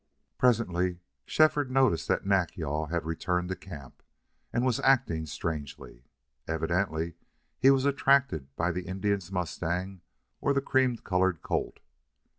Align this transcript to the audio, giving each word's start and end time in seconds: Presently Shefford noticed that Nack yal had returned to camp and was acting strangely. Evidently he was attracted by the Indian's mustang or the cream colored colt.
Presently 0.39 0.97
Shefford 1.27 1.69
noticed 1.69 2.07
that 2.07 2.25
Nack 2.25 2.57
yal 2.57 2.87
had 2.87 3.05
returned 3.05 3.49
to 3.49 3.55
camp 3.55 4.01
and 4.51 4.65
was 4.65 4.79
acting 4.79 5.27
strangely. 5.27 6.05
Evidently 6.47 7.13
he 7.59 7.69
was 7.69 7.85
attracted 7.85 8.47
by 8.55 8.71
the 8.71 8.87
Indian's 8.87 9.31
mustang 9.31 10.01
or 10.41 10.53
the 10.53 10.59
cream 10.61 10.97
colored 10.97 11.43
colt. 11.43 11.81